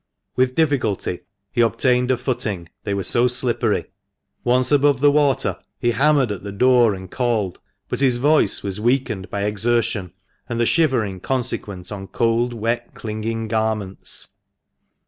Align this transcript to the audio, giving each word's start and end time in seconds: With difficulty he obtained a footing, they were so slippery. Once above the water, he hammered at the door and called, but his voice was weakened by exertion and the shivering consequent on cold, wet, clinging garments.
With 0.35 0.55
difficulty 0.55 1.19
he 1.51 1.61
obtained 1.61 2.09
a 2.09 2.17
footing, 2.17 2.67
they 2.85 2.95
were 2.95 3.03
so 3.03 3.27
slippery. 3.27 3.85
Once 4.43 4.71
above 4.71 4.99
the 4.99 5.11
water, 5.11 5.59
he 5.79 5.91
hammered 5.91 6.31
at 6.31 6.41
the 6.41 6.51
door 6.51 6.95
and 6.95 7.11
called, 7.11 7.59
but 7.87 7.99
his 7.99 8.17
voice 8.17 8.63
was 8.63 8.81
weakened 8.81 9.29
by 9.29 9.43
exertion 9.43 10.11
and 10.49 10.59
the 10.59 10.65
shivering 10.65 11.19
consequent 11.19 11.91
on 11.91 12.07
cold, 12.07 12.51
wet, 12.51 12.95
clinging 12.95 13.47
garments. 13.47 14.29